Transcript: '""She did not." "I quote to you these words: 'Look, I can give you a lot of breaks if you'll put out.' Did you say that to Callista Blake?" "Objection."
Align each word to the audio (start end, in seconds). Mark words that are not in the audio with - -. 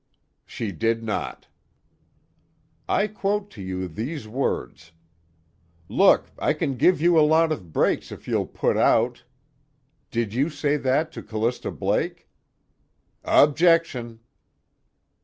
'""She 0.47 0.71
did 0.71 1.03
not." 1.03 1.45
"I 2.89 3.05
quote 3.05 3.51
to 3.51 3.61
you 3.61 3.87
these 3.87 4.27
words: 4.27 4.93
'Look, 5.89 6.31
I 6.39 6.53
can 6.53 6.75
give 6.75 6.99
you 6.99 7.19
a 7.19 7.21
lot 7.21 7.51
of 7.51 7.71
breaks 7.71 8.11
if 8.11 8.27
you'll 8.27 8.47
put 8.47 8.77
out.' 8.77 9.23
Did 10.09 10.33
you 10.33 10.49
say 10.49 10.75
that 10.77 11.11
to 11.11 11.21
Callista 11.21 11.69
Blake?" 11.69 12.27
"Objection." 13.23 14.21